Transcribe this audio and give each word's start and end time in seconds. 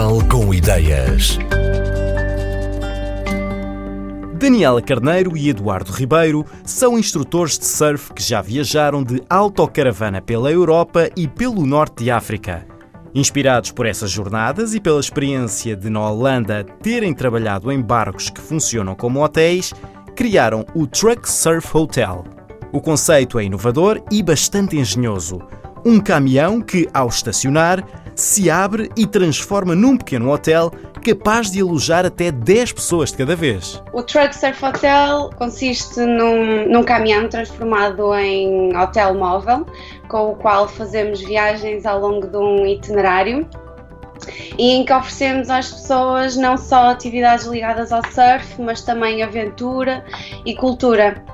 Casal 0.00 0.26
com 0.30 0.54
Ideias. 0.54 1.38
Daniela 4.38 4.80
Carneiro 4.80 5.36
e 5.36 5.50
Eduardo 5.50 5.92
Ribeiro 5.92 6.46
são 6.64 6.98
instrutores 6.98 7.58
de 7.58 7.66
surf 7.66 8.14
que 8.14 8.22
já 8.22 8.40
viajaram 8.40 9.04
de 9.04 9.22
autocaravana 9.28 10.22
pela 10.22 10.50
Europa 10.50 11.10
e 11.14 11.28
pelo 11.28 11.66
norte 11.66 12.04
de 12.04 12.10
África. 12.10 12.66
Inspirados 13.14 13.72
por 13.72 13.84
essas 13.84 14.10
jornadas 14.10 14.74
e 14.74 14.80
pela 14.80 15.00
experiência 15.00 15.76
de 15.76 15.90
na 15.90 16.08
Holanda 16.08 16.64
terem 16.82 17.12
trabalhado 17.12 17.70
em 17.70 17.78
barcos 17.78 18.30
que 18.30 18.40
funcionam 18.40 18.94
como 18.94 19.22
hotéis, 19.22 19.74
criaram 20.16 20.64
o 20.74 20.86
Truck 20.86 21.30
Surf 21.30 21.76
Hotel. 21.76 22.24
O 22.72 22.80
conceito 22.80 23.38
é 23.38 23.44
inovador 23.44 24.02
e 24.10 24.22
bastante 24.22 24.78
engenhoso. 24.78 25.42
Um 25.84 26.00
caminhão 26.00 26.62
que, 26.62 26.88
ao 26.94 27.08
estacionar, 27.08 27.84
se 28.20 28.50
abre 28.50 28.90
e 28.96 29.06
transforma 29.06 29.74
num 29.74 29.96
pequeno 29.96 30.30
hotel 30.30 30.70
capaz 31.02 31.50
de 31.50 31.60
alojar 31.60 32.04
até 32.04 32.30
10 32.30 32.72
pessoas 32.72 33.10
de 33.10 33.16
cada 33.16 33.34
vez. 33.34 33.82
O 33.92 34.02
Truck 34.02 34.36
Surf 34.36 34.62
Hotel 34.64 35.30
consiste 35.38 36.00
num, 36.00 36.68
num 36.68 36.82
caminhão 36.82 37.28
transformado 37.28 38.14
em 38.14 38.76
hotel 38.76 39.14
móvel, 39.14 39.66
com 40.08 40.32
o 40.32 40.36
qual 40.36 40.68
fazemos 40.68 41.20
viagens 41.22 41.86
ao 41.86 42.00
longo 42.00 42.26
de 42.26 42.36
um 42.36 42.66
itinerário 42.66 43.48
e 44.58 44.72
em 44.72 44.84
que 44.84 44.92
oferecemos 44.92 45.48
às 45.48 45.70
pessoas 45.72 46.36
não 46.36 46.58
só 46.58 46.90
atividades 46.90 47.46
ligadas 47.46 47.90
ao 47.90 48.02
surf, 48.10 48.60
mas 48.60 48.82
também 48.82 49.22
aventura 49.22 50.04
e 50.44 50.54
cultura. 50.54 51.24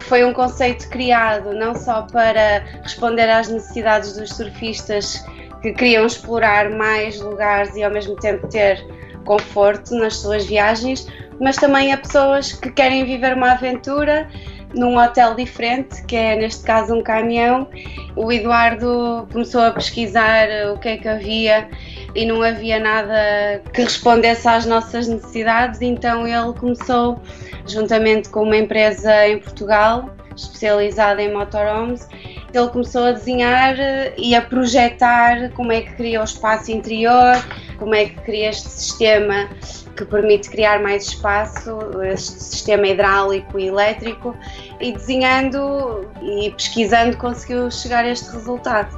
Foi 0.00 0.24
um 0.24 0.32
conceito 0.32 0.88
criado 0.88 1.52
não 1.52 1.74
só 1.74 2.02
para 2.02 2.64
responder 2.82 3.28
às 3.28 3.48
necessidades 3.48 4.16
dos 4.16 4.30
surfistas 4.30 5.24
que 5.62 5.72
queriam 5.72 6.06
explorar 6.06 6.70
mais 6.70 7.20
lugares 7.20 7.74
e 7.76 7.82
ao 7.82 7.90
mesmo 7.90 8.16
tempo 8.16 8.46
ter 8.48 8.84
conforto 9.24 9.94
nas 9.94 10.16
suas 10.16 10.46
viagens, 10.46 11.06
mas 11.40 11.56
também 11.56 11.92
a 11.92 11.98
pessoas 11.98 12.52
que 12.52 12.70
querem 12.70 13.04
viver 13.04 13.34
uma 13.34 13.52
aventura 13.52 14.28
num 14.74 14.98
hotel 14.98 15.34
diferente, 15.34 16.02
que 16.04 16.16
é 16.16 16.36
neste 16.36 16.64
caso 16.64 16.94
um 16.94 17.02
caminhão. 17.02 17.68
O 18.16 18.30
Eduardo 18.32 19.26
começou 19.32 19.62
a 19.62 19.70
pesquisar 19.70 20.48
o 20.72 20.78
que 20.78 20.88
é 20.88 20.96
que 20.96 21.08
havia 21.08 21.68
e 22.14 22.26
não 22.26 22.42
havia 22.42 22.78
nada 22.78 23.62
que 23.72 23.82
respondesse 23.82 24.48
às 24.48 24.66
nossas 24.66 25.08
necessidades, 25.08 25.80
então 25.80 26.26
ele 26.26 26.52
começou, 26.58 27.20
juntamente 27.66 28.28
com 28.28 28.42
uma 28.42 28.56
empresa 28.56 29.28
em 29.28 29.38
Portugal 29.38 30.10
especializada 30.36 31.20
em 31.20 31.32
motorhomes, 31.32 32.08
ele 32.52 32.68
começou 32.68 33.04
a 33.04 33.12
desenhar 33.12 33.76
e 34.16 34.34
a 34.34 34.40
projetar 34.40 35.50
como 35.50 35.72
é 35.72 35.82
que 35.82 35.92
cria 35.94 36.20
o 36.20 36.24
espaço 36.24 36.70
interior, 36.72 37.34
como 37.78 37.94
é 37.94 38.06
que 38.06 38.20
cria 38.22 38.50
este 38.50 38.68
sistema 38.68 39.48
que 39.96 40.04
permite 40.04 40.48
criar 40.48 40.80
mais 40.80 41.08
espaço, 41.08 41.76
este 42.04 42.40
sistema 42.40 42.86
hidráulico 42.86 43.58
e 43.58 43.66
elétrico, 43.66 44.34
e 44.80 44.92
desenhando 44.92 46.08
e 46.22 46.50
pesquisando 46.52 47.16
conseguiu 47.16 47.70
chegar 47.70 48.04
a 48.04 48.08
este 48.08 48.30
resultado. 48.30 48.96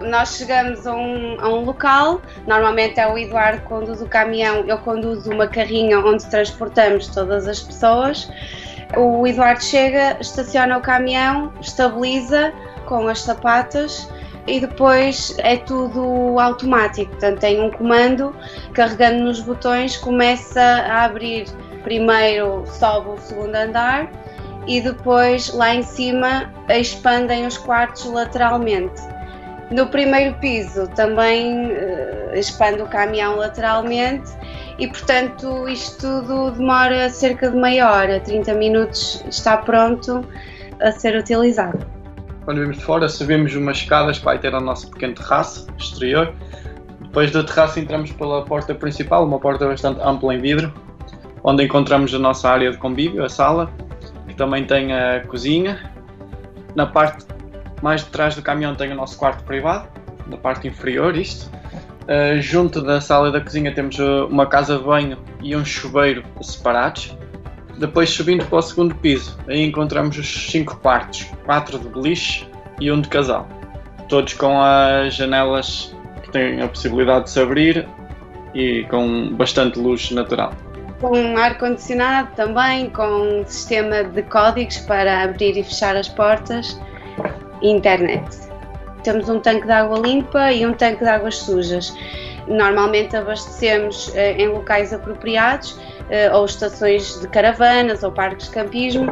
Nós 0.00 0.36
chegamos 0.36 0.86
a 0.86 0.94
um, 0.94 1.40
a 1.40 1.48
um 1.48 1.64
local, 1.64 2.22
normalmente 2.46 3.00
é 3.00 3.12
o 3.12 3.18
Eduardo 3.18 3.60
que 3.62 3.66
conduz 3.66 4.00
o 4.00 4.06
caminhão, 4.06 4.64
eu 4.68 4.78
conduzo 4.78 5.28
uma 5.32 5.48
carrinha 5.48 5.98
onde 5.98 6.24
transportamos 6.30 7.08
todas 7.08 7.48
as 7.48 7.60
pessoas. 7.60 8.30
O 8.96 9.26
Eduardo 9.26 9.62
chega, 9.62 10.16
estaciona 10.20 10.78
o 10.78 10.80
caminhão, 10.80 11.52
estabiliza 11.60 12.52
com 12.88 13.06
as 13.06 13.20
sapatas 13.20 14.08
e 14.46 14.60
depois 14.60 15.36
é 15.38 15.58
tudo 15.58 16.38
automático, 16.40 17.10
portanto 17.10 17.38
tem 17.38 17.60
um 17.60 17.70
comando, 17.70 18.34
carregando 18.72 19.24
nos 19.24 19.40
botões 19.40 19.96
começa 19.98 20.60
a 20.60 21.04
abrir, 21.04 21.44
primeiro 21.84 22.64
sobe 22.66 23.10
o 23.10 23.18
segundo 23.18 23.54
andar 23.54 24.10
e 24.66 24.80
depois 24.80 25.52
lá 25.52 25.74
em 25.74 25.82
cima 25.82 26.52
expandem 26.68 27.46
os 27.46 27.58
quartos 27.58 28.06
lateralmente. 28.06 29.00
No 29.70 29.86
primeiro 29.88 30.34
piso 30.38 30.88
também 30.88 31.66
uh, 31.66 32.34
expande 32.34 32.80
o 32.80 32.86
caminhão 32.86 33.36
lateralmente 33.36 34.30
e 34.78 34.88
portanto 34.88 35.68
isto 35.68 36.22
tudo 36.22 36.52
demora 36.52 37.10
cerca 37.10 37.50
de 37.50 37.56
meia 37.56 37.92
hora, 37.92 38.18
30 38.20 38.54
minutos 38.54 39.22
está 39.28 39.58
pronto 39.58 40.24
a 40.80 40.90
ser 40.90 41.18
utilizado 41.18 41.97
quando 42.48 42.62
vimos 42.62 42.78
de 42.78 42.82
fora, 42.82 43.06
subimos 43.10 43.54
umas 43.54 43.76
escadas 43.76 44.18
para 44.18 44.38
ter 44.38 44.54
o 44.54 44.60
nosso 44.62 44.90
pequeno 44.90 45.12
terraço 45.12 45.66
exterior. 45.76 46.32
Depois 46.98 47.30
do 47.30 47.44
terraço 47.44 47.78
entramos 47.78 48.10
pela 48.12 48.42
porta 48.42 48.74
principal, 48.74 49.26
uma 49.26 49.38
porta 49.38 49.66
bastante 49.66 50.00
ampla 50.00 50.34
em 50.34 50.38
vidro, 50.40 50.72
onde 51.44 51.64
encontramos 51.64 52.14
a 52.14 52.18
nossa 52.18 52.48
área 52.48 52.70
de 52.70 52.78
convívio, 52.78 53.22
a 53.22 53.28
sala, 53.28 53.70
que 54.26 54.32
também 54.34 54.64
tem 54.64 54.94
a 54.94 55.20
cozinha. 55.26 55.92
Na 56.74 56.86
parte 56.86 57.26
mais 57.82 58.02
de 58.02 58.06
trás 58.06 58.34
do 58.34 58.40
caminhão 58.40 58.74
tem 58.74 58.90
o 58.92 58.94
nosso 58.94 59.18
quarto 59.18 59.44
privado, 59.44 59.86
na 60.26 60.38
parte 60.38 60.66
inferior 60.66 61.18
isto. 61.18 61.50
Uh, 62.04 62.40
junto 62.40 62.80
da 62.80 62.98
sala 62.98 63.28
e 63.28 63.32
da 63.32 63.42
cozinha 63.42 63.74
temos 63.74 63.98
uma 63.98 64.46
casa 64.46 64.78
de 64.78 64.84
banho 64.84 65.18
e 65.42 65.54
um 65.54 65.66
chuveiro 65.66 66.24
separados. 66.40 67.14
Depois 67.78 68.10
subindo 68.10 68.44
para 68.44 68.58
o 68.58 68.62
segundo 68.62 68.92
piso, 68.96 69.38
aí 69.46 69.64
encontramos 69.64 70.18
os 70.18 70.50
cinco 70.50 70.76
quartos, 70.78 71.26
quatro 71.44 71.78
de 71.78 71.88
beliche 71.88 72.48
e 72.80 72.90
um 72.90 73.00
de 73.00 73.08
casal. 73.08 73.48
Todos 74.08 74.34
com 74.34 74.60
as 74.60 75.14
janelas 75.14 75.94
que 76.24 76.32
têm 76.32 76.60
a 76.60 76.66
possibilidade 76.66 77.26
de 77.26 77.30
se 77.30 77.40
abrir 77.40 77.88
e 78.52 78.84
com 78.90 79.32
bastante 79.36 79.78
luz 79.78 80.10
natural. 80.10 80.52
Com 81.00 81.38
ar-condicionado 81.38 82.30
também, 82.34 82.90
com 82.90 83.06
um 83.06 83.46
sistema 83.46 84.02
de 84.02 84.22
códigos 84.22 84.78
para 84.78 85.22
abrir 85.22 85.56
e 85.56 85.62
fechar 85.62 85.94
as 85.94 86.08
portas 86.08 86.80
e 87.62 87.70
internet. 87.70 88.26
Temos 89.04 89.28
um 89.28 89.38
tanque 89.38 89.66
de 89.66 89.72
água 89.72 90.00
limpa 90.00 90.50
e 90.50 90.66
um 90.66 90.72
tanque 90.72 91.04
de 91.04 91.10
águas 91.10 91.36
sujas. 91.36 91.96
Normalmente 92.48 93.16
abastecemos 93.16 94.10
eh, 94.16 94.32
em 94.32 94.48
locais 94.48 94.92
apropriados 94.92 95.78
ou 96.32 96.44
estações 96.44 97.20
de 97.20 97.28
caravanas 97.28 98.02
ou 98.02 98.12
parques 98.12 98.46
de 98.46 98.52
campismo. 98.52 99.06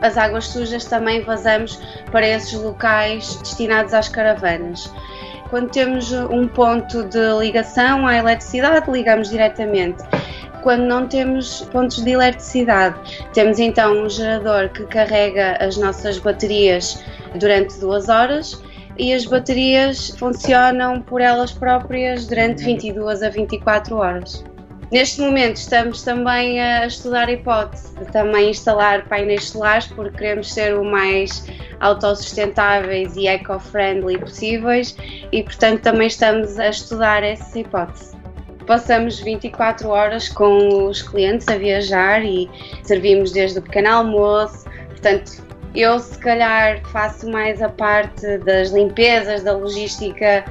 As 0.00 0.18
águas 0.18 0.46
sujas 0.48 0.84
também 0.84 1.22
vazamos 1.22 1.80
para 2.10 2.26
esses 2.26 2.52
locais 2.54 3.36
destinados 3.36 3.94
às 3.94 4.08
caravanas. 4.08 4.92
Quando 5.48 5.70
temos 5.70 6.12
um 6.12 6.48
ponto 6.48 7.04
de 7.04 7.38
ligação 7.38 8.06
à 8.06 8.16
eletricidade, 8.16 8.90
ligamos 8.90 9.30
diretamente 9.30 10.02
quando 10.64 10.84
não 10.84 11.06
temos 11.06 11.60
pontos 11.70 12.02
de 12.02 12.10
eletricidade. 12.10 12.96
Temos 13.34 13.58
então 13.58 14.02
um 14.02 14.08
gerador 14.08 14.70
que 14.70 14.84
carrega 14.86 15.58
as 15.60 15.76
nossas 15.76 16.18
baterias 16.18 17.04
durante 17.34 17.78
duas 17.78 18.08
horas 18.08 18.60
e 18.98 19.12
as 19.12 19.26
baterias 19.26 20.10
funcionam 20.18 21.02
por 21.02 21.20
elas 21.20 21.52
próprias 21.52 22.26
durante 22.26 22.64
22 22.64 23.22
a 23.22 23.28
24 23.28 23.96
horas. 23.96 24.44
Neste 24.94 25.20
momento 25.22 25.56
estamos 25.56 26.02
também 26.02 26.60
a 26.60 26.86
estudar 26.86 27.26
a 27.26 27.32
hipótese 27.32 27.92
de 27.96 28.04
também 28.12 28.50
instalar 28.50 29.08
painéis 29.08 29.50
solares 29.50 29.88
porque 29.88 30.16
queremos 30.16 30.54
ser 30.54 30.78
o 30.78 30.84
mais 30.84 31.48
autossustentáveis 31.80 33.16
e 33.16 33.26
eco-friendly 33.26 34.18
possíveis 34.18 34.96
e 35.32 35.42
portanto 35.42 35.80
também 35.80 36.06
estamos 36.06 36.60
a 36.60 36.68
estudar 36.68 37.24
essa 37.24 37.58
hipótese. 37.58 38.16
Passamos 38.68 39.18
24 39.18 39.88
horas 39.88 40.28
com 40.28 40.86
os 40.86 41.02
clientes 41.02 41.48
a 41.48 41.58
viajar 41.58 42.24
e 42.24 42.48
servimos 42.84 43.32
desde 43.32 43.58
o 43.58 43.62
pequeno 43.62 43.88
almoço, 43.88 44.64
portanto 44.90 45.44
eu, 45.74 45.98
se 45.98 46.16
calhar, 46.18 46.80
faço 46.92 47.28
mais 47.28 47.60
a 47.60 47.68
parte 47.68 48.38
das 48.38 48.70
limpezas, 48.70 49.42
da 49.42 49.52
logística 49.52 50.44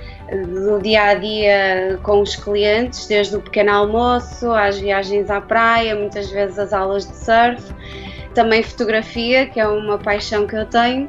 do 0.48 0.80
dia 0.82 1.04
a 1.04 1.14
dia 1.14 2.00
com 2.04 2.22
os 2.22 2.36
clientes, 2.36 3.08
desde 3.08 3.38
o 3.38 3.42
pequeno 3.42 3.72
almoço 3.72 4.52
às 4.52 4.78
viagens 4.80 5.30
à 5.30 5.40
praia, 5.40 5.96
muitas 5.96 6.30
vezes 6.30 6.60
as 6.60 6.74
aulas 6.74 7.08
de 7.08 7.16
surf, 7.16 7.74
também 8.34 8.64
fotografia, 8.64 9.46
que 9.46 9.60
é 9.60 9.68
uma 9.68 9.98
paixão 9.98 10.46
que 10.46 10.56
eu 10.56 10.66
tenho. 10.66 11.08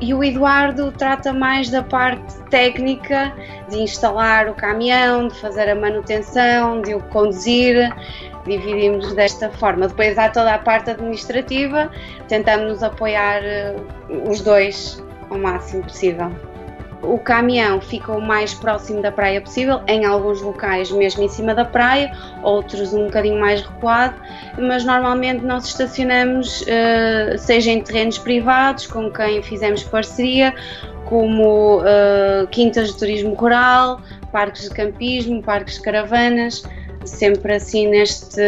E 0.00 0.12
o 0.14 0.24
Eduardo 0.24 0.90
trata 0.90 1.32
mais 1.32 1.70
da 1.70 1.82
parte 1.82 2.34
técnica, 2.50 3.32
de 3.68 3.78
instalar 3.78 4.48
o 4.48 4.54
caminhão, 4.54 5.28
de 5.28 5.38
fazer 5.38 5.68
a 5.68 5.74
manutenção, 5.74 6.82
de 6.82 6.94
o 6.94 7.00
conduzir, 7.00 7.94
dividimos 8.46 9.12
desta 9.14 9.50
forma. 9.50 9.88
Depois 9.88 10.18
há 10.18 10.28
toda 10.28 10.54
a 10.54 10.58
parte 10.58 10.90
administrativa, 10.90 11.90
tentamos 12.28 12.68
nos 12.68 12.82
apoiar 12.82 13.42
eh, 13.42 13.74
os 14.28 14.40
dois 14.40 15.02
ao 15.30 15.38
máximo 15.38 15.82
possível. 15.84 16.30
O 17.02 17.18
caminhão 17.18 17.80
fica 17.80 18.12
o 18.12 18.20
mais 18.20 18.54
próximo 18.54 19.02
da 19.02 19.10
praia 19.10 19.40
possível, 19.40 19.80
em 19.88 20.04
alguns 20.04 20.40
locais 20.40 20.88
mesmo 20.92 21.24
em 21.24 21.28
cima 21.28 21.52
da 21.52 21.64
praia, 21.64 22.16
outros 22.44 22.94
um 22.94 23.06
bocadinho 23.06 23.40
mais 23.40 23.60
recuado, 23.60 24.14
mas 24.56 24.84
normalmente 24.84 25.44
nós 25.44 25.66
estacionamos, 25.66 26.64
eh, 26.68 27.34
seja 27.38 27.72
em 27.72 27.82
terrenos 27.82 28.18
privados, 28.18 28.86
com 28.86 29.10
quem 29.10 29.42
fizemos 29.42 29.82
parceria, 29.82 30.54
como 31.12 31.80
uh, 31.80 32.46
quintas 32.50 32.88
de 32.88 32.96
turismo 32.96 33.34
rural, 33.34 34.00
parques 34.32 34.62
de 34.62 34.70
campismo, 34.70 35.42
parques 35.42 35.74
de 35.74 35.82
caravanas, 35.82 36.64
sempre 37.04 37.54
assim 37.54 37.88
neste, 37.88 38.40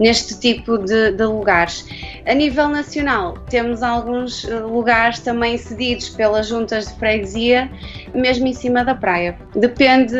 neste 0.00 0.38
tipo 0.38 0.78
de, 0.78 1.12
de, 1.12 1.24
lugares. 1.24 1.86
A 2.26 2.34
nível 2.34 2.68
nacional, 2.68 3.34
temos 3.48 3.82
alguns 3.82 4.44
eh, 4.44 4.60
lugares 4.60 5.20
também 5.20 5.56
cedidos 5.58 6.08
pelas 6.10 6.48
juntas 6.48 6.88
de 6.88 6.94
freguesia, 6.98 7.70
mesmo 8.14 8.46
em 8.46 8.52
cima 8.52 8.84
da 8.84 8.94
praia. 8.94 9.36
Depende 9.54 10.16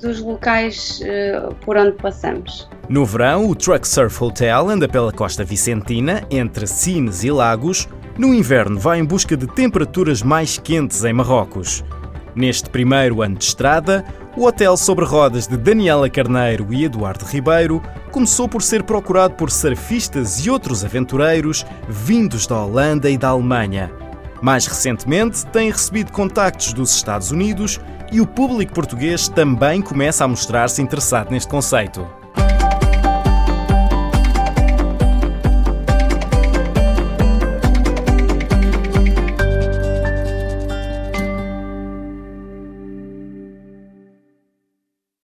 dos 0.00 0.20
locais 0.20 1.00
uh, 1.00 1.54
por 1.56 1.76
onde 1.76 1.92
passamos. 1.92 2.68
No 2.88 3.04
verão, 3.04 3.48
o 3.48 3.54
Truck 3.54 3.86
Surf 3.86 4.22
Hotel 4.22 4.68
anda 4.68 4.88
pela 4.88 5.12
costa 5.12 5.44
vicentina, 5.44 6.22
entre 6.30 6.66
Sines 6.66 7.22
e 7.22 7.30
Lagos. 7.30 7.88
No 8.16 8.34
inverno, 8.34 8.78
vai 8.78 8.98
em 8.98 9.04
busca 9.04 9.36
de 9.36 9.46
temperaturas 9.46 10.22
mais 10.22 10.58
quentes 10.58 11.04
em 11.04 11.12
Marrocos. 11.12 11.84
Neste 12.34 12.70
primeiro 12.70 13.20
ano 13.20 13.36
de 13.36 13.44
estrada, 13.44 14.04
o 14.38 14.46
hotel 14.46 14.76
sobre 14.76 15.04
rodas 15.04 15.48
de 15.48 15.56
Daniela 15.56 16.08
Carneiro 16.08 16.72
e 16.72 16.84
Eduardo 16.84 17.24
Ribeiro 17.24 17.82
começou 18.12 18.48
por 18.48 18.62
ser 18.62 18.84
procurado 18.84 19.34
por 19.34 19.50
surfistas 19.50 20.46
e 20.46 20.48
outros 20.48 20.84
aventureiros 20.84 21.66
vindos 21.88 22.46
da 22.46 22.62
Holanda 22.62 23.10
e 23.10 23.18
da 23.18 23.30
Alemanha. 23.30 23.90
Mais 24.40 24.64
recentemente, 24.64 25.44
tem 25.46 25.72
recebido 25.72 26.12
contactos 26.12 26.72
dos 26.72 26.94
Estados 26.94 27.32
Unidos 27.32 27.80
e 28.12 28.20
o 28.20 28.26
público 28.26 28.72
português 28.72 29.28
também 29.28 29.82
começa 29.82 30.24
a 30.24 30.28
mostrar-se 30.28 30.80
interessado 30.80 31.32
neste 31.32 31.50
conceito. 31.50 32.06